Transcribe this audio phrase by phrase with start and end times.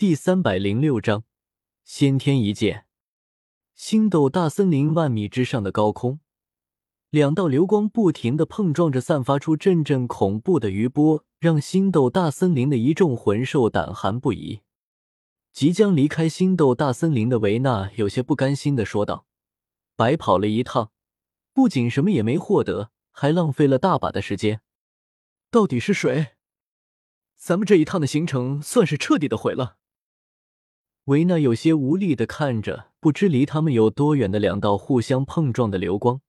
[0.00, 1.24] 第三百零六章
[1.82, 2.86] 先天一剑。
[3.74, 6.20] 星斗大森林万米之上的高空，
[7.10, 14.60] 两道流光不停的碰撞着，散发出阵阵恐怖的余波，让星斗大森林的一众魂兽胆寒不已。
[15.52, 19.26] 即将离开星斗大森林的维纳有些不甘心的说道
[19.98, 20.92] ：“白跑了一趟，
[21.52, 24.60] 不仅什么也没获得，还浪费了大把的时间。
[25.50, 26.36] 到底是谁？
[27.34, 29.74] 咱们这一趟的行程算是彻底的毁了。”
[31.08, 36.20] 维纳有些无力的看着不知离他们有多远的两道互相碰撞的流光，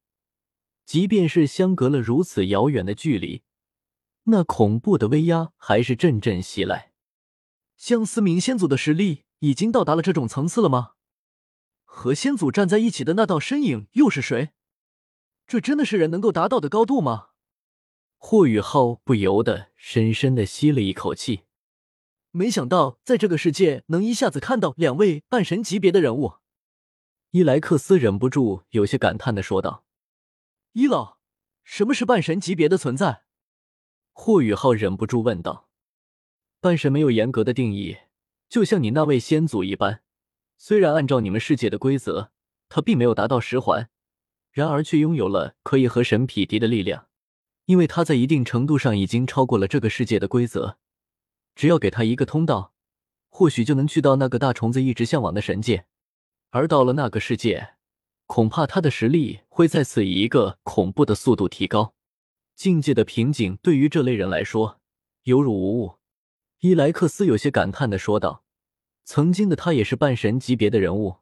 [0.85, 3.43] 即便是相隔了如此遥远的距离，
[4.23, 6.93] 那恐怖的威压还是阵阵袭来。
[7.75, 10.91] 相思明先祖的实力已经到达了这种层次了吗？
[11.83, 14.51] 和先祖站在一起的那道身影又是谁？
[15.45, 17.31] 这真的是人能够达到的高度吗？
[18.15, 21.41] 霍雨浩不由得深深的吸了一口气。
[22.31, 26.33] 没想到在这个世界能一下子看到两位半神级别的人物，
[27.31, 29.83] 伊莱克斯忍不住有些感叹的说道
[30.73, 31.17] ：“伊老，
[31.63, 33.23] 什么是半神级别的存在？”
[34.13, 35.69] 霍雨浩忍不住问道
[36.61, 37.97] ：“半神没有严格的定义，
[38.47, 40.03] 就像你那位先祖一般，
[40.57, 42.31] 虽然按照你们世界的规则，
[42.67, 43.89] 他并没有达到十环，
[44.51, 47.07] 然而却拥有了可以和神匹敌的力量，
[47.65, 50.77] 因为他在一定程度上已经超过了这个世界的规则。”
[51.59, 52.73] 只要给他一个通道，
[53.27, 55.83] 或许就能去到那个大虫子一直向往的神界。
[56.51, 57.73] 而到了那个世界，
[58.27, 61.93] 恐怕他的实力会再次以一个恐怖的速度提高。
[62.55, 64.79] 境界的瓶颈对于这类人来说
[65.23, 65.97] 犹如无物。
[66.61, 68.45] 伊莱克斯有些感叹的说道
[69.03, 71.17] ：“曾经的他也是半神级别的人物，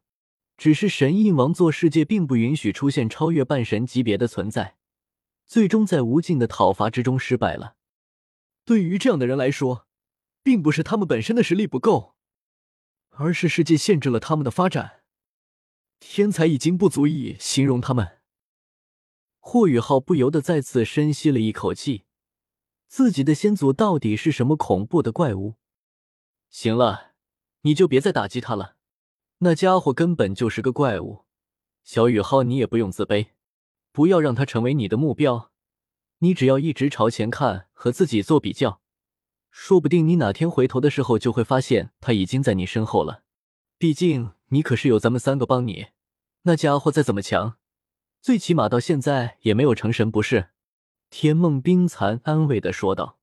[0.55, 4.75] 只是神印王座世界并不允许出现超越半神级别的存在，
[5.47, 7.77] 最终在无尽的讨伐之中失败了。
[8.63, 9.85] 对于这样的人来说。”
[10.47, 12.15] 并不是他们本身的实力不够，
[13.09, 15.03] 而是世界限制了他们的发展。
[15.99, 18.19] 天才已经不足以形容他们。
[19.39, 22.05] 霍雨浩不由得再次深吸了一口气，
[22.87, 25.55] 自己的先祖到底是什么恐怖的怪物？
[26.49, 27.11] 行了，
[27.63, 28.77] 你就别再打击他了，
[29.39, 31.25] 那家伙根本就是个怪物。
[31.83, 33.31] 小雨浩，你也不用自卑，
[33.91, 35.51] 不要让他成为你的目标。
[36.19, 38.81] 你只要一直朝前看，和自己做比较。
[39.59, 43.23] 说不定你哪天回头的时候，就会发现他已经在你身后了。
[43.79, 45.87] 毕竟你可是有咱们三个帮你，
[46.43, 47.57] 那家伙再怎么强，
[48.21, 50.51] 最起码到现在也没有成神，不是？
[51.09, 53.17] 天梦冰蚕安慰的说道：“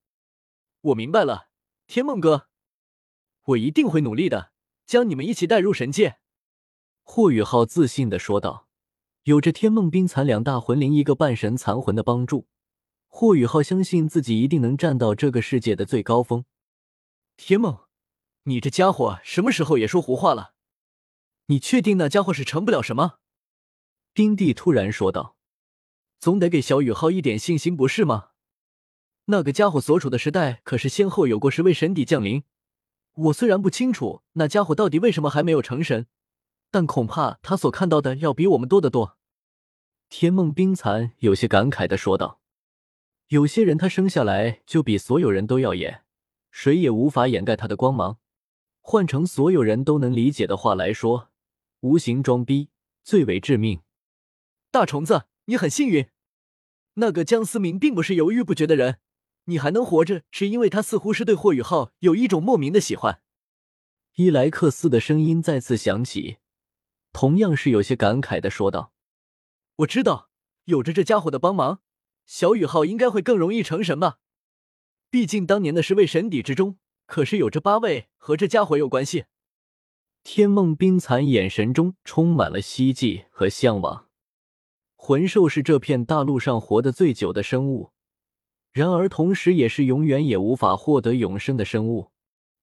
[0.82, 1.46] 我明白了，
[1.86, 2.48] 天梦哥，
[3.44, 4.50] 我一定会努力的，
[4.84, 6.16] 将你们一起带入神界。”
[7.04, 8.66] 霍雨浩自信的说道
[9.22, 12.48] ：“有着天梦冰蚕两大魂灵、一个半神残魂的帮助。”
[13.16, 16.44] 霍雨浩相信自己一定能站到这个世界的最高峰。
[17.36, 17.82] 天梦，
[18.42, 20.54] 你这家伙什么时候也说胡话了？
[21.46, 23.20] 你确定那家伙是成不了什么？
[24.12, 25.36] 冰帝突然说道
[26.18, 28.30] ：“总得给小雨浩一点信心，不是吗？
[29.26, 32.42] 那个家伙所处的时代可是先后有过十位神邸降临。
[33.12, 36.08] 我虽然不清楚那家伙到底为什么还没有成神，
[36.72, 39.16] 但恐怕他所看到的要比我们多得多。”
[40.10, 42.40] 天梦冰蚕有些感慨的说道。
[43.28, 46.04] 有些人他生下来就比所有人都耀眼，
[46.50, 48.18] 谁也无法掩盖他的光芒。
[48.80, 51.30] 换成所有人都能理解的话来说，
[51.80, 52.68] 无形装逼
[53.02, 53.80] 最为致命。
[54.70, 56.08] 大虫子，你很幸运，
[56.94, 58.98] 那个江思明并不是犹豫不决的人，
[59.44, 63.22] 你还能活着，是因为他似乎是对霍雨浩有一种莫名的喜欢。
[64.16, 66.36] 伊莱克斯的声音再次响起，
[67.12, 68.92] 同样是有些感慨的说道
[69.76, 70.28] ：“我知道，
[70.64, 71.80] 有着这家伙的帮忙。”
[72.26, 74.18] 小雨浩应该会更容易成神吧？
[75.10, 79.26] 毕竟当年的十位神邸之中，可是有这八位和这家伙有关系。
[80.22, 84.08] 天梦冰蚕眼神中充满了希冀和向往。
[84.96, 87.92] 魂兽是这片大陆上活得最久的生物，
[88.72, 92.10] 然而同时也是永远也无法获得永生的生物。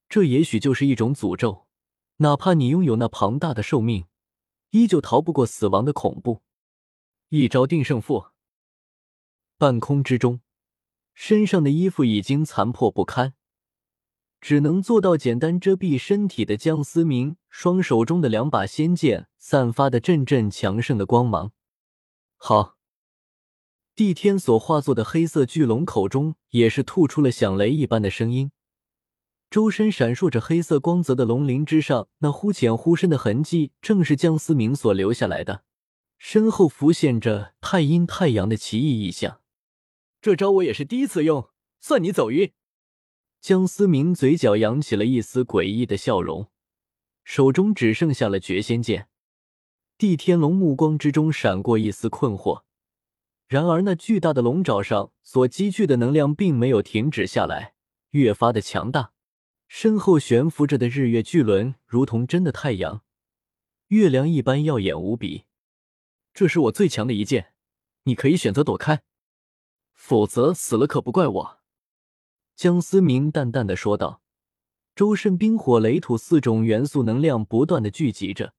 [0.10, 1.68] 这也许就是一种诅咒，
[2.18, 4.06] 哪怕你拥有那庞大的寿命，
[4.72, 6.42] 依旧逃不过死亡的恐怖。
[7.30, 8.26] 一招定胜负。
[9.62, 10.42] 半空之中，
[11.14, 13.36] 身上的衣服已经残破不堪，
[14.40, 21.52] 只能做到简单遮蔽身体的江思明，双手中的两把仙剑散发的阵阵强盛的光芒。
[22.38, 22.78] 好，
[23.94, 28.52] 帝天所化作的黑色巨龙口中也是吐出了响雷一般的声音，
[29.52, 35.66] 周身闪烁着黑色光泽的龙鳞之上，那忽浅忽深的痕迹，正是江思明所留下来的。
[36.18, 39.41] 身后浮现着太阴太阳的奇异意象。
[40.22, 42.54] 这招我也是第一次用，算你走运。
[43.40, 46.52] 江思明嘴角扬起了一丝诡异的笑容，
[47.24, 49.10] 手中只剩下了绝仙剑。
[49.98, 52.64] 帝天龙目光之中闪过一丝困惑，
[53.48, 57.74] 然而那巨大的龙爪上所积聚的能量并没有停止下来，
[58.12, 59.14] 越发的强大。
[59.68, 63.04] 身后悬浮着的日月巨轮，如同真的太阳、
[63.88, 65.46] 月亮一般耀眼无比。
[66.34, 67.54] 这是我最强的一剑，
[68.04, 69.02] 你可以选择躲开，
[70.02, 71.58] 否则死了可不怪我。”
[72.58, 74.22] 江思明淡淡的说道。
[74.94, 78.54] 周身冰火雷土四种元素能量不断的聚集着。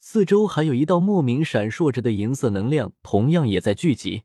[0.00, 4.24] 四周还有一道莫名闪烁着的银色能量，同样也在聚集。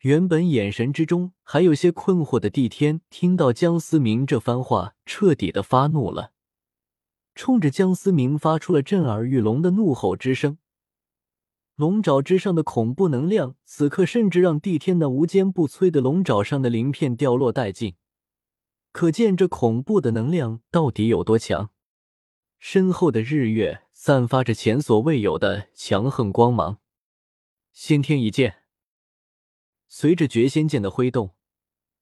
[0.00, 6.32] 原本眼神之中还有些困惑的帝天，听到江思明这番话，彻底的发怒了，
[7.34, 10.56] 冲着江思明发出了震耳欲聋的怒吼之声。
[11.80, 17.94] 龙爪之上的恐怖能量，此刻甚至让帝天那无坚不摧的龙爪上的鳞片掉落殆尽，
[18.92, 21.70] 可见这恐怖的能量到底有多强。
[22.58, 23.80] 身后的日月。
[23.92, 26.78] 散发着前所未有的强横光芒，
[27.70, 28.62] 先天一剑。
[29.88, 31.34] 随着绝仙剑的挥动，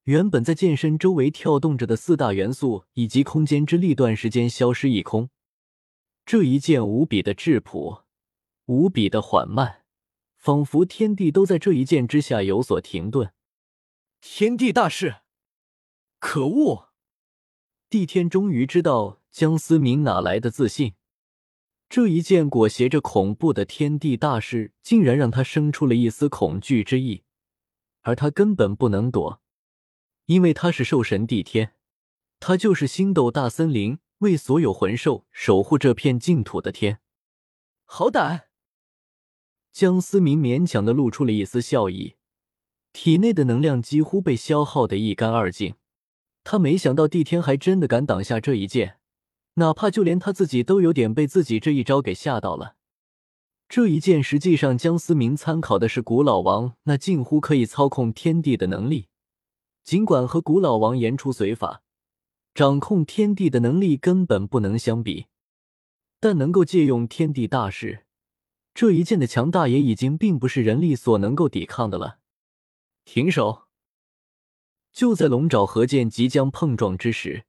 [0.04, 5.31] 原本在剑身周围跳动着的四大元素以及空间之力，段时间消失一空。
[6.24, 8.04] 这一剑无比的质朴，
[8.69, 9.87] 无比的缓慢，
[10.37, 13.32] 仿佛天地都在这一剑之下有所停顿。
[14.20, 15.23] 天地大势！
[16.19, 16.91] 可恶！
[17.88, 20.93] 帝天终于知道江思明哪来的自信。
[21.88, 27.25] 这一剑裹挟着恐怖的天地大势，竟然让他生出了一丝恐惧之意，
[28.03, 29.41] 而他根本不能躲，
[30.26, 31.73] 因为他是兽神帝天，
[32.38, 37.00] 他就是星斗大森林为所有魂兽守护这片净土的天。
[37.87, 38.47] 好胆！
[39.78, 42.16] 江思明勉强的露出了一丝笑意，
[42.92, 45.76] 体内的能量几乎被消耗的一干二净。
[46.42, 48.96] 他没想到帝天还真的敢挡下这一剑。
[49.54, 52.75] 哪怕就连他自己都有点被自己这一招给吓到了。
[53.69, 59.06] 这一剑实际上，江思明参考的是古老王那近乎可以操控天地的能力。
[59.84, 61.82] 尽管和古老王言出随法，
[62.52, 65.26] 掌控天地的能力根本不能相比，
[66.19, 68.06] 但能够借用天地大势，
[68.78, 72.20] 这一剑的强大也已经并不是人力所能够抵抗的了。
[73.04, 73.64] 停手！
[74.92, 77.44] 就在龙爪和剑即将碰撞之时。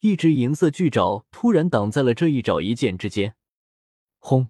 [0.00, 3.36] 一只银色巨爪突然挡在了这一爪一剑之间，
[4.18, 4.48] 轰！